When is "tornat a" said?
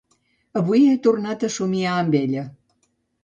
1.07-1.51